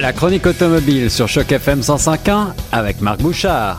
La 0.00 0.12
chronique 0.12 0.46
automobile 0.46 1.10
sur 1.10 1.26
Choc 1.26 1.50
FM 1.50 1.80
105.1 1.80 2.52
avec 2.70 3.00
Marc 3.00 3.20
Bouchard. 3.20 3.78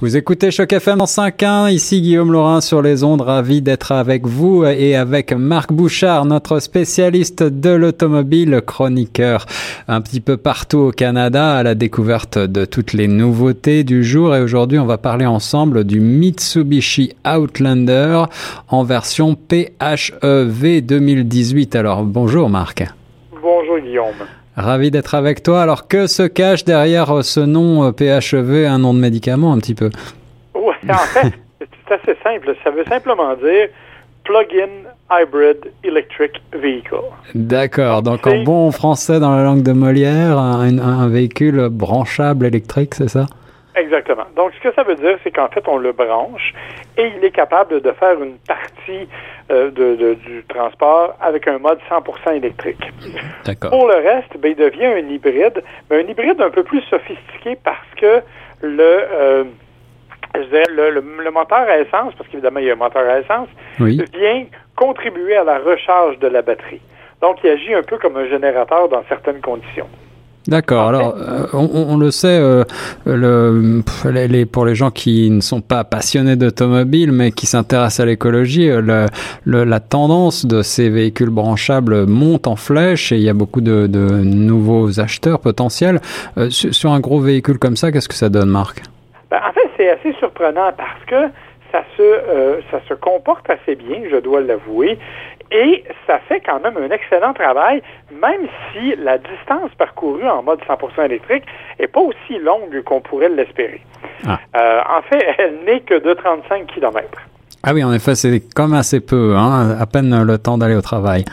Vous 0.00 0.16
écoutez 0.16 0.52
Choc 0.52 0.72
FM 0.72 1.00
105.1, 1.00 1.72
ici 1.72 2.00
Guillaume 2.00 2.30
Laurin 2.30 2.60
sur 2.60 2.80
les 2.80 3.02
ondes, 3.02 3.22
ravi 3.22 3.60
d'être 3.60 3.90
avec 3.90 4.24
vous 4.24 4.64
et 4.64 4.94
avec 4.94 5.32
Marc 5.32 5.72
Bouchard, 5.72 6.26
notre 6.26 6.60
spécialiste 6.60 7.42
de 7.42 7.70
l'automobile, 7.70 8.62
chroniqueur 8.64 9.46
un 9.88 10.00
petit 10.00 10.20
peu 10.20 10.36
partout 10.36 10.78
au 10.78 10.90
Canada 10.92 11.56
à 11.56 11.64
la 11.64 11.74
découverte 11.74 12.38
de 12.38 12.64
toutes 12.64 12.92
les 12.92 13.08
nouveautés 13.08 13.82
du 13.82 14.04
jour 14.04 14.36
et 14.36 14.40
aujourd'hui 14.40 14.78
on 14.78 14.86
va 14.86 14.96
parler 14.96 15.26
ensemble 15.26 15.82
du 15.82 15.98
Mitsubishi 15.98 17.14
Outlander 17.26 18.26
en 18.68 18.84
version 18.84 19.34
PHEV 19.34 20.82
2018. 20.82 21.74
Alors 21.74 22.04
bonjour 22.04 22.48
Marc. 22.48 22.84
Bonjour 23.42 23.80
Guillaume. 23.80 24.14
Ravi 24.58 24.90
d'être 24.90 25.14
avec 25.14 25.44
toi. 25.44 25.62
Alors, 25.62 25.86
que 25.86 26.08
se 26.08 26.24
cache 26.24 26.64
derrière 26.64 27.16
euh, 27.16 27.22
ce 27.22 27.38
nom 27.38 27.84
euh, 27.84 27.92
PHEV, 27.92 28.66
un 28.66 28.78
nom 28.78 28.92
de 28.92 28.98
médicament 28.98 29.52
un 29.52 29.58
petit 29.58 29.76
peu? 29.76 29.88
Oui, 30.54 30.74
en 30.90 30.94
fait, 30.94 31.32
c'est 31.60 31.94
assez 31.94 32.18
simple. 32.24 32.56
Ça 32.64 32.70
veut 32.70 32.84
simplement 32.88 33.34
dire 33.36 33.68
Plug-in 34.24 34.90
Hybrid 35.12 35.58
Electric 35.84 36.42
Vehicle. 36.52 36.96
D'accord. 37.36 38.02
Donc, 38.02 38.26
en 38.26 38.42
bon 38.42 38.72
français, 38.72 39.20
dans 39.20 39.30
la 39.30 39.44
langue 39.44 39.62
de 39.62 39.72
Molière, 39.72 40.38
un, 40.38 41.08
véhicule 41.08 41.68
branchable 41.70 42.44
électrique, 42.44 42.96
c'est 42.96 43.08
ça? 43.08 43.26
Exactement. 43.78 44.24
Donc, 44.36 44.52
ce 44.54 44.68
que 44.68 44.74
ça 44.74 44.82
veut 44.82 44.96
dire, 44.96 45.18
c'est 45.22 45.30
qu'en 45.30 45.48
fait, 45.48 45.66
on 45.68 45.78
le 45.78 45.92
branche 45.92 46.52
et 46.96 47.12
il 47.16 47.24
est 47.24 47.30
capable 47.30 47.80
de 47.80 47.92
faire 47.92 48.20
une 48.22 48.36
partie 48.38 49.08
euh, 49.50 49.70
de, 49.70 50.14
du 50.14 50.44
transport 50.48 51.14
avec 51.20 51.46
un 51.46 51.58
mode 51.58 51.78
100% 51.88 52.36
électrique. 52.36 52.82
D'accord. 53.44 53.70
Pour 53.70 53.88
le 53.88 53.94
reste, 53.94 54.36
ben, 54.38 54.50
il 54.50 54.56
devient 54.56 54.86
un 54.86 55.08
hybride, 55.08 55.62
mais 55.90 56.04
un 56.04 56.08
hybride 56.08 56.40
un 56.40 56.50
peu 56.50 56.64
plus 56.64 56.82
sophistiqué 56.82 57.56
parce 57.62 57.78
que 57.96 58.20
le, 58.62 58.80
euh, 58.82 59.44
le, 60.34 60.90
le, 60.90 61.30
moteur 61.30 61.68
à 61.68 61.78
essence, 61.78 62.14
parce 62.16 62.28
qu'évidemment, 62.30 62.60
il 62.60 62.66
y 62.66 62.70
a 62.70 62.72
un 62.72 62.76
moteur 62.76 63.08
à 63.08 63.20
essence, 63.20 63.48
vient 63.78 64.46
contribuer 64.74 65.36
à 65.36 65.44
la 65.44 65.58
recharge 65.58 66.18
de 66.18 66.26
la 66.26 66.42
batterie. 66.42 66.80
Donc, 67.20 67.38
il 67.44 67.50
agit 67.50 67.74
un 67.74 67.82
peu 67.82 67.98
comme 67.98 68.16
un 68.16 68.28
générateur 68.28 68.88
dans 68.88 69.04
certaines 69.08 69.40
conditions. 69.40 69.88
D'accord. 70.48 70.88
Alors, 70.88 71.14
euh, 71.18 71.46
on, 71.52 71.98
le 71.98 72.10
sait, 72.10 72.40
euh, 72.40 72.64
le, 73.04 73.82
les, 74.06 74.46
pour 74.46 74.64
les 74.64 74.74
gens 74.74 74.90
qui 74.90 75.30
ne 75.30 75.42
sont 75.42 75.60
pas 75.60 75.84
passionnés 75.84 76.36
d'automobile, 76.36 77.12
mais 77.12 77.32
qui 77.32 77.44
s'intéressent 77.44 78.00
à 78.00 78.06
l'écologie, 78.06 78.70
euh, 78.70 79.06
la 79.44 79.80
tendance 79.80 80.46
de 80.46 80.62
ces 80.62 80.88
véhicules 80.88 81.28
branchables 81.28 82.06
monte 82.06 82.46
en 82.46 82.56
flèche 82.56 83.12
et 83.12 83.16
il 83.16 83.22
y 83.22 83.28
a 83.28 83.34
beaucoup 83.34 83.60
de, 83.60 83.86
nouveaux 83.86 85.00
acheteurs 85.00 85.40
potentiels. 85.40 86.00
sur, 86.48 86.92
un 86.92 87.00
gros 87.00 87.20
véhicule 87.20 87.58
comme 87.58 87.76
ça, 87.76 87.92
qu'est-ce 87.92 88.08
que 88.08 88.14
ça 88.14 88.30
donne, 88.30 88.48
Marc? 88.48 88.80
Ben, 89.30 89.40
En 89.46 89.52
fait, 89.52 89.68
c'est 89.76 89.90
assez 89.90 90.14
surprenant 90.18 90.72
parce 90.74 91.04
que 91.06 91.30
ça 91.72 91.82
se, 91.98 92.60
ça 92.70 92.80
se 92.88 92.94
comporte 92.94 93.50
assez 93.50 93.74
bien, 93.74 94.00
je 94.10 94.16
dois 94.16 94.40
l'avouer. 94.40 94.98
Et 95.50 95.84
ça 96.06 96.18
fait 96.28 96.40
quand 96.40 96.60
même 96.60 96.76
un 96.76 96.90
excellent 96.90 97.32
travail, 97.32 97.82
même 98.12 98.46
si 98.72 98.94
la 98.96 99.18
distance 99.18 99.70
parcourue 99.78 100.28
en 100.28 100.42
mode 100.42 100.60
100% 100.68 101.06
électrique 101.06 101.44
est 101.78 101.86
pas 101.86 102.00
aussi 102.00 102.38
longue 102.38 102.82
qu'on 102.82 103.00
pourrait 103.00 103.30
l'espérer. 103.30 103.80
Ah. 104.26 104.38
Euh, 104.56 104.80
en 104.98 105.02
fait, 105.02 105.24
elle 105.38 105.60
n'est 105.64 105.80
que 105.80 105.98
de 105.98 106.12
35 106.12 106.66
km. 106.66 107.06
Ah 107.62 107.72
oui, 107.72 107.82
en 107.82 107.92
effet, 107.92 108.14
c'est 108.14 108.40
comme 108.54 108.74
assez 108.74 109.00
peu, 109.00 109.34
hein, 109.36 109.76
à 109.80 109.86
peine 109.86 110.22
le 110.22 110.38
temps 110.38 110.58
d'aller 110.58 110.76
au 110.76 110.82
travail. 110.82 111.24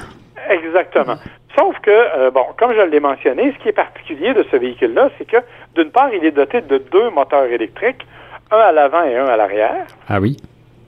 Exactement. 0.49 1.15
Sauf 1.57 1.79
que, 1.79 1.91
euh, 1.91 2.31
bon, 2.31 2.45
comme 2.57 2.73
je 2.73 2.81
l'ai 2.81 2.99
mentionné, 2.99 3.53
ce 3.57 3.63
qui 3.63 3.69
est 3.69 3.73
particulier 3.73 4.33
de 4.33 4.45
ce 4.51 4.57
véhicule-là, 4.57 5.09
c'est 5.17 5.25
que, 5.25 5.37
d'une 5.75 5.91
part, 5.91 6.09
il 6.13 6.23
est 6.25 6.31
doté 6.31 6.61
de 6.61 6.77
deux 6.91 7.09
moteurs 7.11 7.45
électriques, 7.45 8.05
un 8.51 8.57
à 8.57 8.71
l'avant 8.71 9.03
et 9.03 9.15
un 9.15 9.25
à 9.25 9.37
l'arrière. 9.37 9.85
Ah 10.09 10.19
oui. 10.19 10.37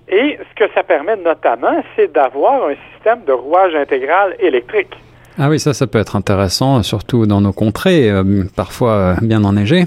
Et 0.10 0.38
ce 0.40 0.56
que 0.56 0.72
ça 0.74 0.84
permet 0.84 1.18
notamment, 1.18 1.84
c'est 1.96 2.12
d'avoir 2.12 2.70
un 2.70 2.76
système 2.94 3.24
de 3.26 3.34
rouage 3.34 3.76
intégral 3.76 4.36
électrique. 4.40 4.96
Ah 5.38 5.50
oui, 5.50 5.60
ça, 5.60 5.74
ça 5.74 5.86
peut 5.86 6.00
être 6.00 6.16
intéressant, 6.16 6.82
surtout 6.82 7.26
dans 7.26 7.42
nos 7.42 7.52
contrées, 7.52 8.10
euh, 8.10 8.44
parfois 8.56 8.92
euh, 8.92 9.16
bien 9.22 9.44
enneigées. 9.44 9.84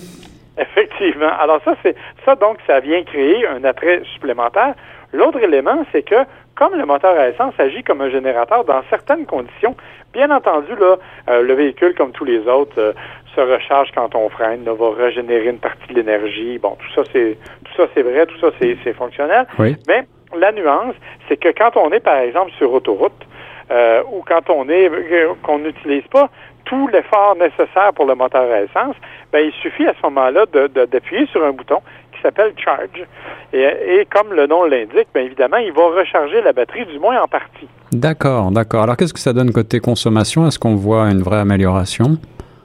Effectivement. 0.58 1.32
Alors 1.40 1.60
ça, 1.64 1.74
c'est 1.82 1.96
ça 2.24 2.36
donc, 2.36 2.58
ça 2.66 2.80
vient 2.80 3.02
créer 3.02 3.46
un 3.46 3.64
attrait 3.64 4.02
supplémentaire. 4.12 4.74
L'autre 5.12 5.42
élément, 5.42 5.84
c'est 5.90 6.02
que 6.02 6.16
comme 6.54 6.76
le 6.76 6.84
moteur 6.84 7.18
à 7.18 7.28
essence 7.30 7.54
agit 7.58 7.82
comme 7.82 8.02
un 8.02 8.10
générateur 8.10 8.64
dans 8.64 8.82
certaines 8.90 9.24
conditions, 9.24 9.74
bien 10.12 10.30
entendu, 10.30 10.76
là, 10.78 10.96
euh, 11.30 11.42
le 11.42 11.54
véhicule, 11.54 11.94
comme 11.94 12.12
tous 12.12 12.26
les 12.26 12.46
autres, 12.46 12.94
se 13.34 13.40
recharge 13.40 13.90
quand 13.94 14.14
on 14.14 14.28
freine, 14.28 14.64
là, 14.64 14.74
va 14.74 14.90
régénérer 14.90 15.48
une 15.48 15.58
partie 15.58 15.88
de 15.88 15.94
l'énergie. 15.94 16.58
Bon, 16.58 16.76
tout 16.78 16.94
ça, 16.94 17.08
c'est 17.12 17.38
ça, 17.80 17.88
c'est 17.94 18.02
vrai, 18.02 18.26
tout 18.26 18.38
ça, 18.38 18.48
c'est 18.60 18.92
fonctionnel. 18.92 19.46
Oui. 19.58 19.76
Mais 19.88 20.06
la 20.38 20.52
nuance, 20.52 20.94
c'est 21.28 21.36
que 21.36 21.48
quand 21.48 21.76
on 21.76 21.90
est, 21.90 22.00
par 22.00 22.18
exemple, 22.18 22.52
sur 22.58 22.72
autoroute, 22.72 23.26
euh, 23.70 24.02
ou 24.12 24.24
quand 24.26 24.50
on 24.50 24.68
est 24.68 24.90
euh, 24.90 25.34
qu'on 25.42 25.60
n'utilise 25.60 26.06
pas 26.08 26.28
tout 26.64 26.88
l'effort 26.88 27.36
nécessaire 27.36 27.92
pour 27.94 28.04
le 28.04 28.14
moteur 28.14 28.50
à 28.52 28.62
essence, 28.62 28.96
ben, 29.32 29.40
il 29.40 29.52
suffit 29.62 29.86
à 29.86 29.94
ce 29.94 30.06
moment-là 30.06 30.44
d'appuyer 30.86 31.26
sur 31.26 31.44
un 31.44 31.52
bouton 31.52 31.80
qui 32.12 32.20
s'appelle 32.20 32.52
Charge. 32.56 33.06
Et, 33.52 34.06
comme 34.12 34.34
le 34.34 34.46
nom 34.46 34.64
l'indique, 34.64 35.08
bien 35.14 35.24
évidemment, 35.24 35.56
il 35.56 35.72
va 35.72 35.82
recharger 35.86 36.42
la 36.42 36.52
batterie, 36.52 36.84
du 36.86 36.98
moins 36.98 37.20
en 37.22 37.28
partie. 37.28 37.68
D'accord, 37.92 38.50
d'accord. 38.50 38.82
Alors 38.82 38.96
qu'est-ce 38.96 39.14
que 39.14 39.20
ça 39.20 39.32
donne 39.32 39.52
côté 39.52 39.80
consommation? 39.80 40.46
Est-ce 40.46 40.58
qu'on 40.58 40.76
voit 40.76 41.04
une 41.10 41.22
vraie 41.22 41.40
amélioration? 41.40 42.18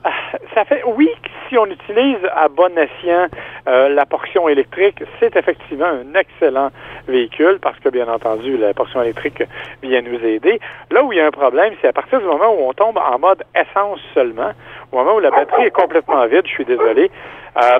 Ah, 0.04 0.10
ça 0.54 0.66
fait 0.66 0.84
oui, 0.86 1.10
on 1.58 1.66
utilise 1.66 2.20
à 2.36 2.48
bon 2.48 2.78
escient 2.78 3.28
euh, 3.68 3.90
la 3.90 4.06
portion 4.06 4.48
électrique, 4.48 5.04
c'est 5.20 5.36
effectivement 5.36 5.86
un 5.86 6.20
excellent 6.20 6.70
véhicule 7.08 7.60
parce 7.62 7.80
que, 7.80 7.90
bien 7.90 8.08
entendu, 8.08 8.58
la 8.58 8.74
portion 8.74 9.02
électrique 9.02 9.44
vient 9.82 10.02
nous 10.02 10.20
aider. 10.24 10.60
Là 10.92 11.04
où 11.04 11.12
il 11.12 11.18
y 11.18 11.22
a 11.22 11.28
un 11.28 11.32
problème, 11.32 11.74
c'est 11.82 11.88
à 11.88 11.94
partir 11.94 12.20
du 12.20 12.26
moment 12.26 12.54
où 12.58 12.68
on 12.68 12.74
tombe 12.74 12.98
en 12.98 13.20
mode 13.20 13.44
essence 13.56 14.00
seulement, 14.14 14.52
au 14.92 14.98
moment 14.98 15.16
où 15.16 15.20
la 15.20 15.32
batterie 15.32 15.66
est 15.66 15.72
complètement 15.72 16.26
vide, 16.28 16.44
je 16.46 16.52
suis 16.52 16.66
désolé, 16.66 17.10
euh, 17.62 17.80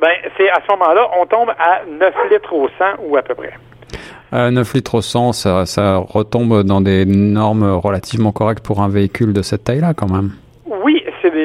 ben, 0.00 0.12
c'est 0.36 0.48
à 0.48 0.60
ce 0.66 0.72
moment-là, 0.72 1.08
on 1.18 1.26
tombe 1.26 1.50
à 1.58 1.82
9 1.88 2.14
litres 2.30 2.52
au 2.52 2.68
100 2.78 2.84
ou 3.06 3.16
à 3.16 3.22
peu 3.22 3.34
près. 3.34 3.52
9 4.32 4.56
euh, 4.56 4.62
litres 4.74 4.96
au 4.96 5.02
100, 5.02 5.32
ça, 5.32 5.66
ça 5.66 5.98
retombe 5.98 6.62
dans 6.62 6.80
des 6.80 7.04
normes 7.06 7.70
relativement 7.74 8.32
correctes 8.32 8.64
pour 8.64 8.80
un 8.80 8.88
véhicule 8.88 9.32
de 9.32 9.42
cette 9.42 9.64
taille-là, 9.64 9.94
quand 9.94 10.10
même 10.10 10.30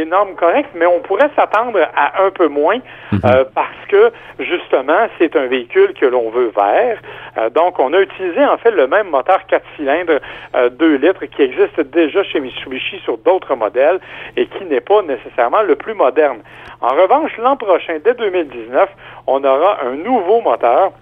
des 0.02 0.10
normes 0.10 0.36
correctes, 0.36 0.72
mais 0.74 0.88
on 0.88 1.00
pourrait 1.00 1.30
s'attendre 1.36 1.80
à 1.96 2.24
un 2.24 2.32
peu 2.32 2.48
moins 2.48 2.80
mhm. 3.12 3.20
euh, 3.24 3.44
parce 3.54 3.82
que 3.88 4.12
justement, 4.40 5.08
c'est 5.18 5.36
un 5.36 5.46
véhicule 5.46 5.94
que 5.94 6.06
l'on 6.06 6.30
veut 6.30 6.52
vert. 6.56 6.98
Euh, 7.38 7.50
donc, 7.50 7.80
on 7.80 7.94
a 7.94 8.00
utilisé 8.00 8.44
en 8.46 8.58
fait 8.58 8.72
le 8.72 8.88
même 8.88 9.10
moteur 9.10 9.46
4 9.46 9.64
cylindres 9.76 10.20
2 10.54 10.86
euh, 10.86 10.98
litres 10.98 11.26
qui 11.26 11.44
existe 11.44 11.80
déjà 11.82 12.24
chez 12.24 12.40
Mitsubishi 12.40 13.00
sur 13.00 13.18
d'autres 13.20 13.56
modèles 13.56 14.00
et 14.38 14.48
qui 14.48 14.66
n'est 14.66 14.82
pas 14.82 15.02
nécessairement 15.04 15.62
le 15.62 15.76
plus 15.76 15.94
moderne. 15.94 16.40
En 16.82 16.96
revanche, 16.96 17.38
l'an 17.38 17.58
prochain, 17.58 17.98
dès 18.04 18.16
2019, 18.16 18.90
on 19.28 19.44
aura 19.44 19.84
un 19.86 19.96
nouveau 19.96 20.42
moteur 20.42 20.94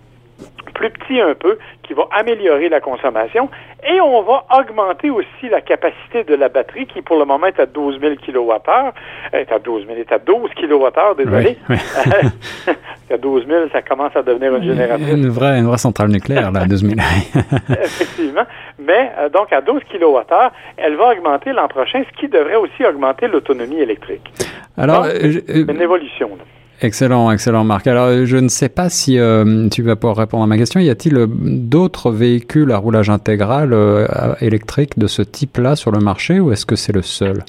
plus 0.80 0.92
petit 0.92 1.20
un 1.20 1.36
peu, 1.36 1.58
qui 1.84 1.94
va 1.94 2.04
améliorer 2.12 2.70
la 2.70 2.80
consommation. 2.80 3.50
Et 3.86 4.00
on 4.00 4.22
va 4.22 4.46
augmenter 4.58 5.10
aussi 5.10 5.50
la 5.52 5.60
capacité 5.60 6.24
de 6.24 6.36
la 6.36 6.48
batterie, 6.48 6.88
qui 6.88 7.02
pour 7.02 7.20
le 7.20 7.26
moment 7.26 7.48
est 7.48 7.60
à 7.60 7.66
12 7.66 8.00
000 8.00 8.16
kWh. 8.16 8.92
Est 9.34 9.52
à 9.52 9.60
12 9.60 9.88
000, 9.88 10.00
est 10.00 10.12
à 10.12 10.20
12 10.20 10.50
kWh, 10.56 11.18
désolé. 11.18 11.58
à 13.12 13.18
12 13.18 13.46
000, 13.46 13.70
ça 13.74 13.82
commence 13.82 14.16
à 14.16 14.22
devenir 14.22 14.56
une 14.56 14.64
génération. 14.64 15.08
Une 15.08 15.28
vraie, 15.28 15.60
une 15.60 15.66
vraie 15.66 15.78
centrale 15.78 16.10
nucléaire, 16.10 16.52
là, 16.52 16.62
à 16.62 16.66
12 16.66 16.82
000. 16.82 16.94
Effectivement. 17.70 18.46
Mais 18.80 19.12
euh, 19.18 19.28
donc 19.28 19.52
à 19.52 19.60
12 19.60 19.82
kWh, 19.92 20.50
elle 20.78 20.96
va 20.96 21.12
augmenter 21.12 21.52
l'an 21.52 21.68
prochain, 21.68 22.04
ce 22.10 22.20
qui 22.20 22.30
devrait 22.30 22.56
aussi 22.56 22.86
augmenter 22.86 23.28
l'autonomie 23.28 23.82
électrique. 23.82 24.32
Alors, 24.78 25.04
euh, 25.04 25.42
une 25.50 25.82
évolution. 25.82 26.30
Là. 26.38 26.44
Excellent, 26.82 27.30
excellent 27.32 27.66
Marc. 27.66 27.88
Alors 27.88 28.26
je 28.26 28.38
ne 28.38 28.48
sais 28.48 28.70
pas 28.70 28.90
si 28.90 29.20
euh, 29.20 29.68
tu 29.68 29.82
vas 29.82 29.98
pouvoir 29.98 30.16
répondre 30.16 30.44
à 30.44 30.48
ma 30.48 30.58
question. 30.58 30.80
Y 30.80 30.90
a-t-il 30.90 31.18
euh, 31.18 31.28
d'autres 31.28 32.10
véhicules 32.10 32.72
à 32.72 32.78
roulage 32.78 33.10
intégral 33.10 33.74
euh, 33.74 34.08
électrique 34.40 34.98
de 34.98 35.08
ce 35.08 35.22
type-là 35.22 35.76
sur 35.76 35.92
le 35.92 36.00
marché 36.00 36.40
ou 36.40 36.54
est-ce 36.54 36.66
que 36.66 36.78
c'est 36.78 36.94
le 36.94 37.02
seul? 37.02 37.44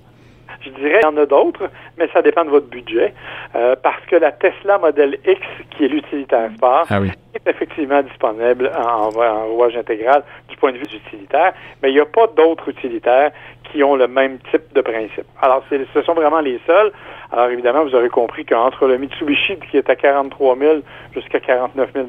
Qu'il 1.01 1.09
y 1.09 1.13
en 1.13 1.23
a 1.23 1.27
d'autres, 1.27 1.71
mais 1.99 2.09
ça 2.13 2.23
dépend 2.23 2.45
de 2.45 2.51
votre 2.51 2.69
budget. 2.69 3.15
parce 3.53 4.05
que 4.07 4.17
la 4.17 4.33
Tesla 4.33 4.79
Model 4.79 5.19
X, 5.27 5.41
qui 5.71 5.85
est 5.85 5.89
l'utilitaire 5.89 6.51
sport, 6.57 6.87
ah 6.89 7.01
oui. 7.01 7.11
est 7.35 7.49
effectivement 7.49 8.03
disponible 8.03 8.71
en, 8.77 9.09
en 9.09 9.47
rouage 9.47 9.77
intégral 9.77 10.23
du 10.49 10.57
point 10.57 10.73
de 10.73 10.79
vue 10.79 10.85
utilitaire, 10.85 11.53
mais 11.83 11.91
il 11.91 11.95
n'y 11.95 12.01
a 12.01 12.07
pas 12.07 12.27
d'autres 12.29 12.69
utilitaires 12.69 13.33
qui 13.73 13.83
ont 13.83 13.97
le 13.97 14.09
même 14.09 14.39
type 14.51 14.73
de 14.75 14.81
principe. 14.81 15.27
Alors, 15.41 15.63
ce 15.71 16.03
sont 16.03 16.15
vraiment 16.15 16.41
les 16.41 16.61
seuls. 16.67 16.93
Alors, 17.33 17.49
évidemment, 17.51 17.85
vous 17.85 17.95
aurez 17.95 18.09
compris 18.09 18.45
qu'entre 18.45 18.87
le 18.87 18.99
Mitsubishi 18.99 19.59
qui 19.71 19.77
est 19.77 19.89
à 19.89 19.95
43 19.95 20.59
000 20.59 20.77
jusqu'à 21.15 21.41
49 21.41 21.91
000 21.95 22.07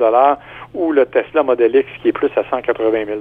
ou 0.73 0.91
le 0.91 1.05
Tesla 1.05 1.43
Model 1.43 1.75
X 1.75 1.87
qui 2.01 2.09
est 2.09 2.13
plus 2.13 2.31
à 2.35 2.43
180 2.49 3.05
000 3.05 3.19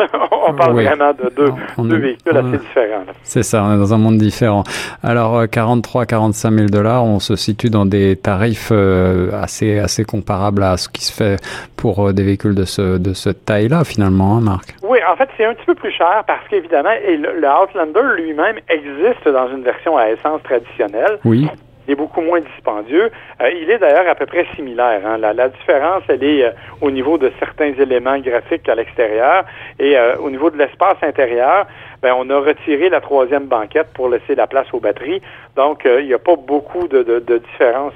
on 0.48 0.54
parle 0.54 0.72
vraiment 0.72 1.12
de 1.12 1.30
deux, 1.36 1.52
deux 1.78 1.96
véhicules 1.96 2.36
assez 2.36 2.58
différents. 2.58 3.04
C'est 3.22 3.42
ça, 3.42 3.64
on 3.64 3.74
est 3.74 3.78
dans 3.78 3.94
un 3.94 3.98
monde 3.98 4.18
différent. 4.18 4.64
Alors, 5.02 5.48
43 5.48 6.06
45 6.06 6.50
000 6.50 6.66
dollars, 6.68 7.04
on 7.04 7.20
se 7.20 7.36
situe 7.36 7.70
dans 7.70 7.86
des 7.86 8.16
tarifs 8.16 8.70
euh, 8.72 9.30
assez, 9.32 9.78
assez 9.78 10.04
comparables 10.04 10.62
à 10.62 10.76
ce 10.76 10.88
qui 10.88 11.04
se 11.04 11.12
fait 11.12 11.36
pour 11.76 12.08
euh, 12.08 12.12
des 12.12 12.22
véhicules 12.22 12.54
de 12.54 12.64
ce, 12.64 12.98
de 12.98 13.12
cette 13.12 13.44
taille-là, 13.44 13.84
finalement, 13.84 14.36
hein, 14.36 14.40
Marc? 14.40 14.74
Oui, 14.82 14.98
en 15.10 15.16
fait, 15.16 15.28
c'est 15.36 15.44
un 15.44 15.54
petit 15.54 15.66
peu 15.66 15.74
plus 15.74 15.92
cher 15.92 16.24
parce 16.26 16.46
qu'évidemment, 16.48 16.90
le 17.06 17.62
Outlander 17.62 18.22
lui-même 18.22 18.56
existe 18.68 19.28
dans 19.28 19.48
une 19.50 19.62
version 19.62 19.96
à 19.96 20.08
essence 20.10 20.42
traditionnelle. 20.42 21.18
Oui. 21.24 21.48
Il 21.86 21.92
est 21.92 21.96
beaucoup 21.96 22.20
moins 22.20 22.40
dispendieux. 22.40 23.10
Euh, 23.40 23.50
il 23.50 23.70
est 23.70 23.78
d'ailleurs 23.78 24.08
à 24.08 24.14
peu 24.14 24.26
près 24.26 24.46
similaire. 24.54 25.00
Hein. 25.04 25.18
La, 25.18 25.48
différence, 25.48 26.02
elle 26.08 26.22
est 26.22 26.44
euh, 26.44 26.50
au 26.80 26.90
niveau 26.90 27.18
de 27.18 27.32
certains 27.38 27.72
éléments 27.72 28.18
graphiques 28.18 28.68
à 28.68 28.74
l'extérieur 28.74 29.44
et 29.78 29.96
euh, 29.96 30.16
au 30.16 30.30
niveau 30.30 30.50
de 30.50 30.58
l'espace 30.58 30.96
intérieur. 31.02 31.66
Ben, 32.02 32.14
on 32.16 32.30
a 32.30 32.38
retiré 32.38 32.88
la 32.88 33.00
troisième 33.00 33.46
banquette 33.46 33.88
pour 33.94 34.08
laisser 34.08 34.34
la 34.34 34.46
place 34.46 34.66
aux 34.72 34.80
batteries. 34.80 35.20
Donc, 35.56 35.82
il 35.84 36.06
n'y 36.06 36.14
a 36.14 36.18
pas 36.18 36.36
beaucoup 36.36 36.88
de, 36.88 37.02
de, 37.02 37.18
de 37.18 37.38
différence 37.38 37.92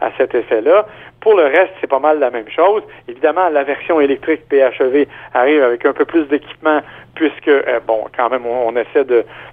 à 0.00 0.10
cet 0.16 0.36
effet-là. 0.36 0.86
Pour 1.20 1.34
le 1.34 1.44
reste, 1.44 1.72
c'est 1.80 1.86
pas 1.86 1.98
mal 1.98 2.18
la 2.18 2.30
même 2.30 2.48
chose. 2.48 2.82
Évidemment, 3.06 3.48
la 3.50 3.62
version 3.62 4.00
électrique 4.00 4.42
PHEV 4.48 5.06
arrive 5.34 5.62
avec 5.62 5.84
un 5.84 5.92
peu 5.92 6.04
plus 6.06 6.24
d'équipement 6.28 6.80
puisque, 7.14 7.48
euh, 7.48 7.80
bon, 7.86 8.06
quand 8.16 8.30
même, 8.30 8.46
on, 8.46 8.74
essaie 8.76 9.04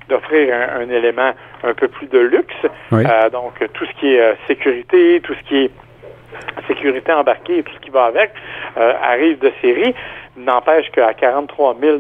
d'offrir 0.08 0.56
un, 0.56 0.90
élément 0.90 1.32
un 1.64 1.74
peu 1.74 1.88
plus 1.90 2.08
de 2.08 2.20
luxe. 2.20 2.56
Euh, 2.94 3.30
donc, 3.30 3.54
tout 3.74 3.86
ce 3.86 4.00
qui 4.00 4.16
est 4.16 4.22
euh, 4.22 4.34
sécurité, 4.48 5.20
tout 5.22 5.34
ce 5.34 5.50
qui 5.50 5.58
est 5.66 5.72
sécurité 6.68 7.12
embarquée 7.12 7.60
et 7.60 7.64
tout 7.64 7.74
ce 7.74 7.80
qui 7.80 7.90
va 7.90 8.06
avec 8.06 8.32
arrive 8.76 9.40
de 9.40 9.52
série. 9.62 9.96
N'empêche 10.36 10.92
qu'à 10.92 11.14
43 11.14 11.78
000 11.82 11.98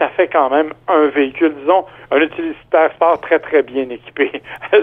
ça 0.00 0.08
fait 0.08 0.28
quand 0.28 0.48
même 0.48 0.72
un 0.88 1.08
véhicule, 1.08 1.52
disons, 1.60 1.84
un 2.10 2.20
utilitaire 2.20 2.90
sport 2.96 3.20
très, 3.20 3.38
très 3.38 3.62
bien 3.62 3.88
équipé. 3.88 4.42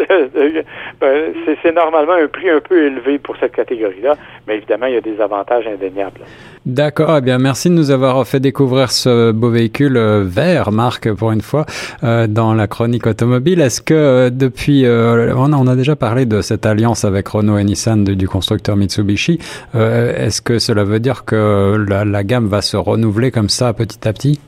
Ben, 0.99 1.33
c'est 1.61 1.75
normalement 1.75 2.13
un 2.13 2.27
prix 2.27 2.49
un 2.49 2.59
peu 2.59 2.85
élevé 2.85 3.19
pour 3.19 3.37
cette 3.37 3.53
catégorie-là, 3.53 4.15
mais 4.47 4.57
évidemment, 4.57 4.87
il 4.87 4.93
y 4.95 4.97
a 4.97 5.01
des 5.01 5.19
avantages 5.21 5.65
indéniables. 5.67 6.21
D'accord, 6.65 7.17
eh 7.17 7.21
bien, 7.21 7.37
merci 7.37 7.69
de 7.69 7.75
nous 7.75 7.91
avoir 7.91 8.25
fait 8.27 8.39
découvrir 8.39 8.91
ce 8.91 9.31
beau 9.31 9.49
véhicule 9.49 9.97
euh, 9.97 10.23
vert, 10.25 10.71
Marc, 10.71 11.11
pour 11.13 11.31
une 11.31 11.41
fois, 11.41 11.65
euh, 12.03 12.27
dans 12.27 12.53
la 12.53 12.67
chronique 12.67 13.07
automobile. 13.07 13.61
Est-ce 13.61 13.81
que 13.81 13.93
euh, 13.93 14.29
depuis, 14.29 14.85
on, 14.87 15.67
a, 15.67 15.75
déjà 15.75 15.95
parlé 15.95 16.25
de 16.25 16.41
cette 16.41 16.65
alliance 16.65 17.05
avec 17.05 17.27
Renault 17.27 17.57
et 17.57 17.63
Nissan 17.63 18.03
du 18.03 18.27
constructeur 18.27 18.75
Mitsubishi, 18.75 19.39
est-ce 19.73 20.41
que 20.41 20.59
cela 20.59 20.83
veut 20.83 20.99
dire 20.99 21.25
que 21.25 21.85
la 21.87 22.23
gamme 22.23 22.47
va 22.47 22.61
se 22.61 22.77
renouveler 22.77 23.31
comme 23.31 23.49
ça 23.49 23.73
petit 23.73 24.07
à 24.07 24.13
petit? 24.13 24.39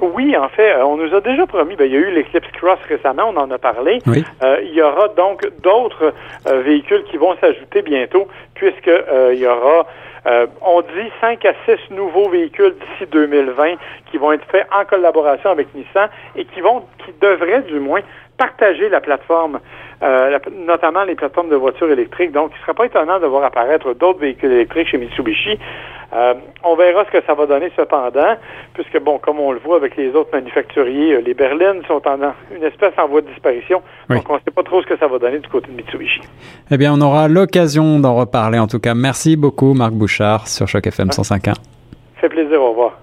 Oui, 0.00 0.36
en 0.36 0.48
fait, 0.48 0.72
euh, 0.74 0.84
on 0.84 0.96
nous 0.96 1.14
a 1.14 1.20
déjà 1.20 1.46
promis, 1.46 1.74
ben, 1.76 1.84
il 1.84 1.92
y 1.92 1.96
a 1.96 2.00
eu 2.00 2.10
l'Eclipse 2.10 2.50
Cross 2.52 2.78
récemment, 2.88 3.32
on 3.34 3.36
en 3.36 3.50
a 3.50 3.58
parlé. 3.58 3.98
Euh, 4.42 4.60
il 4.62 4.74
y 4.74 4.82
aura 4.82 5.08
donc 5.08 5.46
d'autres 5.60 6.12
euh, 6.46 6.62
véhicules 6.62 7.02
qui 7.04 7.16
vont 7.16 7.36
s'ajouter 7.40 7.82
bientôt, 7.82 8.28
puisque 8.54 8.90
il 9.32 9.38
y 9.38 9.46
aura, 9.46 9.86
on 10.62 10.80
dit 10.82 11.10
5 11.20 11.44
à 11.44 11.52
6 11.64 11.94
nouveaux 11.94 12.28
véhicules 12.28 12.74
d'ici 12.74 13.10
2020 13.10 13.74
qui 14.10 14.18
vont 14.18 14.32
être 14.32 14.44
faits 14.50 14.66
en 14.72 14.84
collaboration 14.84 15.50
avec 15.50 15.74
Nissan 15.74 16.08
et 16.36 16.44
qui 16.44 16.60
vont, 16.60 16.82
qui 17.04 17.12
devraient 17.20 17.62
du 17.62 17.80
moins 17.80 18.00
partager 18.36 18.88
la 18.88 19.00
plateforme, 19.00 19.60
notamment 20.66 21.04
les 21.04 21.14
plateformes 21.14 21.48
de 21.48 21.56
voitures 21.56 21.90
électriques. 21.90 22.32
Donc, 22.32 22.50
il 22.52 22.58
ne 22.58 22.60
serait 22.62 22.74
pas 22.74 22.86
étonnant 22.86 23.18
de 23.20 23.26
voir 23.26 23.44
apparaître 23.44 23.94
d'autres 23.94 24.20
véhicules 24.20 24.52
électriques 24.52 24.88
chez 24.88 24.98
Mitsubishi. 24.98 25.58
Euh, 26.18 26.34
on 26.64 26.74
verra 26.74 27.04
ce 27.04 27.10
que 27.10 27.24
ça 27.24 27.34
va 27.34 27.46
donner 27.46 27.70
cependant, 27.76 28.36
puisque, 28.74 28.98
bon, 29.00 29.18
comme 29.18 29.38
on 29.38 29.52
le 29.52 29.60
voit 29.60 29.76
avec 29.76 29.96
les 29.96 30.10
autres 30.10 30.30
manufacturiers, 30.32 31.14
euh, 31.14 31.20
les 31.20 31.34
berlines 31.34 31.82
sont 31.86 32.02
en 32.06 32.18
une 32.54 32.64
espèce 32.64 32.92
en 32.98 33.06
voie 33.06 33.20
de 33.20 33.28
disparition. 33.28 33.82
Donc, 34.08 34.28
on 34.28 34.34
ne 34.34 34.40
sait 34.40 34.50
pas 34.50 34.62
trop 34.64 34.82
ce 34.82 34.86
que 34.86 34.96
ça 34.96 35.06
va 35.06 35.18
donner 35.18 35.38
du 35.38 35.48
côté 35.48 35.70
de 35.70 35.76
Mitsubishi. 35.76 36.20
Eh 36.70 36.76
bien, 36.76 36.92
on 36.92 37.00
aura 37.00 37.28
l'occasion 37.28 38.00
d'en 38.00 38.16
reparler. 38.16 38.58
En 38.58 38.66
tout 38.66 38.80
cas, 38.80 38.94
merci 38.94 39.36
beaucoup, 39.36 39.74
Marc 39.74 39.92
Bouchard, 39.92 40.48
sur 40.48 40.66
Choc 40.66 40.86
FM 40.86 41.08
105.1. 41.08 41.54
Fait 42.16 42.28
plaisir. 42.28 42.60
Au 42.60 42.70
revoir. 42.70 42.98